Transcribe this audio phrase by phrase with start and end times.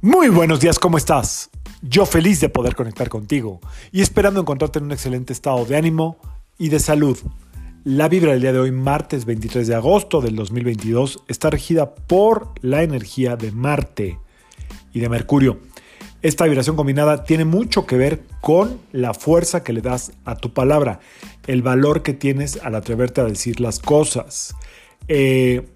[0.00, 1.50] Muy buenos días, ¿cómo estás?
[1.82, 3.58] Yo feliz de poder conectar contigo
[3.90, 6.18] y esperando encontrarte en un excelente estado de ánimo
[6.56, 7.18] y de salud.
[7.82, 12.52] La vibra del día de hoy, martes 23 de agosto del 2022, está regida por
[12.60, 14.20] la energía de Marte
[14.92, 15.58] y de Mercurio.
[16.22, 20.52] Esta vibración combinada tiene mucho que ver con la fuerza que le das a tu
[20.52, 21.00] palabra,
[21.48, 24.54] el valor que tienes al atreverte a decir las cosas.
[25.08, 25.66] Eh,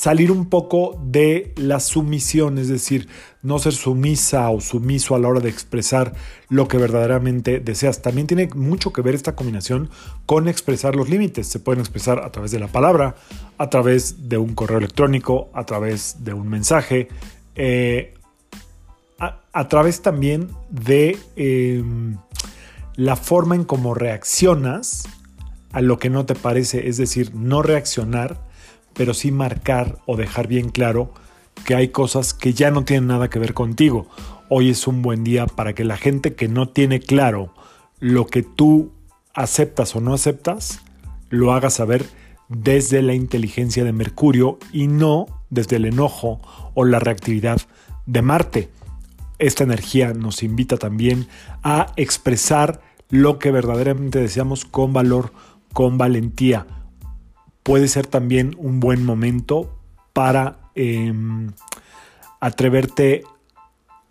[0.00, 3.06] salir un poco de la sumisión, es decir,
[3.42, 6.14] no ser sumisa o sumiso a la hora de expresar
[6.48, 8.00] lo que verdaderamente deseas.
[8.00, 9.90] También tiene mucho que ver esta combinación
[10.24, 11.48] con expresar los límites.
[11.48, 13.14] Se pueden expresar a través de la palabra,
[13.58, 17.08] a través de un correo electrónico, a través de un mensaje,
[17.54, 18.14] eh,
[19.52, 22.16] a, través también de em,
[22.96, 25.06] la forma en cómo reaccionas
[25.72, 28.48] a lo que no te parece, es decir, no reaccionar,
[29.00, 31.14] pero sí marcar o dejar bien claro
[31.64, 34.06] que hay cosas que ya no tienen nada que ver contigo.
[34.50, 37.54] Hoy es un buen día para que la gente que no tiene claro
[37.98, 38.92] lo que tú
[39.32, 40.82] aceptas o no aceptas,
[41.30, 42.04] lo haga saber
[42.50, 46.42] desde la inteligencia de Mercurio y no desde el enojo
[46.74, 47.58] o la reactividad
[48.04, 48.68] de Marte.
[49.38, 51.26] Esta energía nos invita también
[51.62, 55.32] a expresar lo que verdaderamente deseamos con valor,
[55.72, 56.66] con valentía.
[57.70, 59.78] Puede ser también un buen momento
[60.12, 61.52] para em,
[62.40, 63.22] atreverte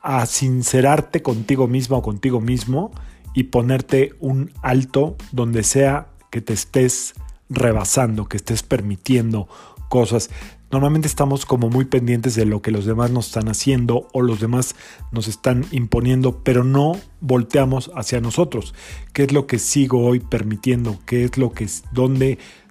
[0.00, 2.92] a sincerarte contigo misma o contigo mismo
[3.34, 7.14] y ponerte un alto donde sea que te estés
[7.48, 9.48] rebasando, que estés permitiendo
[9.88, 10.30] cosas.
[10.70, 14.38] Normalmente estamos como muy pendientes de lo que los demás nos están haciendo o los
[14.38, 14.76] demás
[15.10, 18.76] nos están imponiendo, pero no volteamos hacia nosotros.
[19.12, 21.00] ¿Qué es lo que sigo hoy permitiendo?
[21.04, 21.82] ¿Qué es lo que es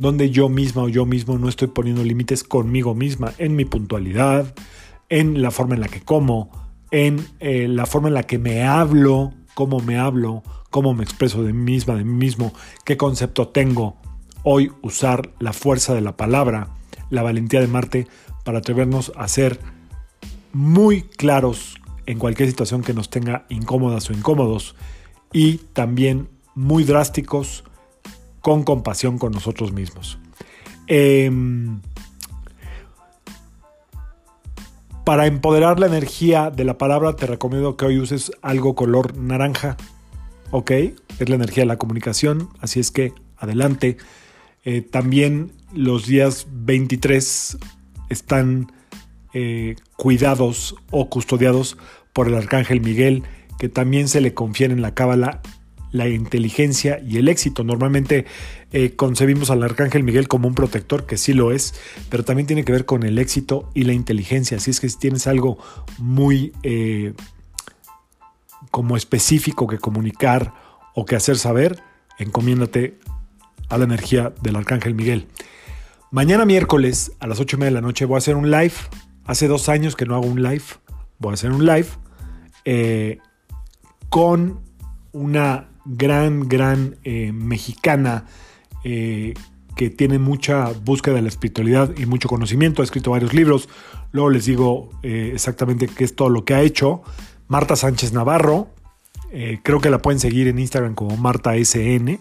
[0.00, 4.54] donde yo misma o yo mismo no estoy poniendo límites conmigo misma en mi puntualidad,
[5.10, 6.50] en la forma en la que como,
[6.90, 11.42] en eh, la forma en la que me hablo, cómo me hablo, cómo me expreso
[11.42, 12.54] de mí misma, de mí mismo,
[12.86, 13.98] qué concepto tengo.
[14.42, 16.70] Hoy usar la fuerza de la palabra
[17.10, 18.06] la valentía de Marte
[18.42, 19.60] para atrevernos a ser
[20.54, 24.76] muy claros en cualquier situación que nos tenga incómodas o incómodos
[25.30, 27.64] y también muy drásticos
[28.40, 30.18] con compasión con nosotros mismos.
[30.86, 31.80] Em,
[35.04, 39.76] para empoderar la energía de la palabra te recomiendo que hoy uses algo color naranja,
[40.50, 40.70] ¿ok?
[41.18, 43.96] Es la energía de la comunicación, así es que adelante.
[44.64, 47.58] Eh, también los días 23
[48.08, 48.70] están
[49.32, 51.78] eh, cuidados o custodiados
[52.12, 53.22] por el arcángel Miguel,
[53.58, 55.40] que también se le confiere en la cábala
[55.92, 57.64] la inteligencia y el éxito.
[57.64, 58.26] Normalmente
[58.72, 61.74] eh, concebimos al arcángel Miguel como un protector, que sí lo es,
[62.08, 64.56] pero también tiene que ver con el éxito y la inteligencia.
[64.56, 65.58] Así es que si tienes algo
[65.98, 66.52] muy
[68.70, 70.54] como específico que comunicar
[70.94, 71.82] o que hacer saber,
[72.18, 72.98] encomiéndate
[73.68, 75.26] a la energía del Arcángel Miguel.
[76.10, 78.74] Mañana miércoles a las 8 y media de la noche voy a hacer un live.
[79.24, 80.64] Hace dos años que no hago un live.
[81.18, 81.86] Voy a hacer un live
[82.64, 83.18] eh,
[84.08, 84.60] con
[85.12, 88.26] una gran, gran eh, mexicana
[88.84, 89.34] eh,
[89.76, 92.82] que tiene mucha búsqueda de la espiritualidad y mucho conocimiento.
[92.82, 93.68] Ha escrito varios libros.
[94.12, 97.02] Luego les digo exactamente qué es todo lo que ha hecho.
[97.48, 98.68] Marta Sánchez Navarro.
[99.62, 102.18] creo que la pueden seguir en Instagram como Marta SN.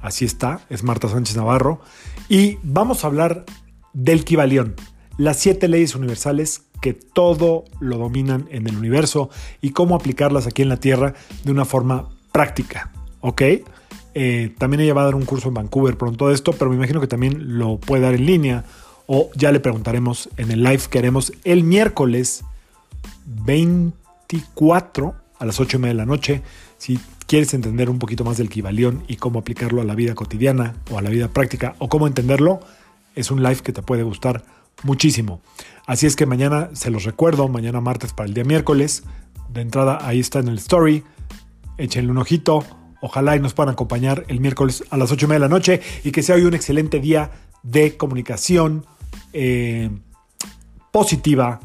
[0.00, 1.80] Así está, es Marta Sánchez Navarro.
[2.28, 3.44] Y vamos a hablar
[3.92, 4.74] del Kibalión,
[5.18, 9.30] las siete leyes universales que todo lo dominan en el universo
[9.60, 11.14] y cómo aplicarlas aquí en la Tierra
[11.44, 12.92] de una forma práctica.
[13.26, 13.42] ¿Ok?
[14.14, 16.76] Eh, también ella va a dar un curso en Vancouver pronto de esto, pero me
[16.76, 18.64] imagino que también lo puede dar en línea
[19.06, 22.44] o ya le preguntaremos en el live que haremos el miércoles
[23.24, 26.42] 24 a las 8 y media de la noche.
[26.78, 30.76] Si quieres entender un poquito más del Kibalión y cómo aplicarlo a la vida cotidiana
[30.92, 32.60] o a la vida práctica o cómo entenderlo,
[33.16, 34.44] es un live que te puede gustar
[34.84, 35.40] muchísimo.
[35.84, 39.02] Así es que mañana, se los recuerdo, mañana martes para el día miércoles,
[39.48, 41.02] de entrada ahí está en el story,
[41.76, 42.64] échenle un ojito,
[43.06, 45.80] ojalá y nos puedan acompañar el miércoles a las 8 y media de la noche
[46.04, 47.30] y que sea hoy un excelente día
[47.62, 48.84] de comunicación
[49.32, 49.90] eh,
[50.92, 51.60] positiva,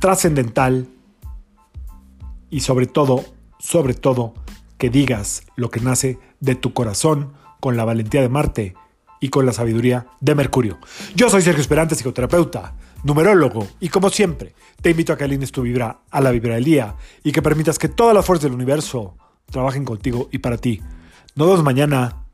[0.00, 0.88] trascendental
[2.50, 3.24] y sobre todo,
[3.58, 4.34] sobre todo,
[4.78, 8.74] que digas lo que nace de tu corazón con la valentía de Marte
[9.20, 10.78] y con la sabiduría de Mercurio.
[11.14, 15.62] Yo soy Sergio Esperante, psicoterapeuta, numerólogo, y como siempre, te invito a que alines tu
[15.62, 19.16] vibra a la vibra del día y que permitas que todas las fuerzas del universo
[19.50, 20.80] trabajen contigo y para ti.
[21.34, 22.24] Nos vemos mañana.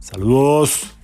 [0.00, 0.95] Saludos.